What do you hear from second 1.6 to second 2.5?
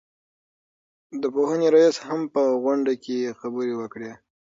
رئيس هم په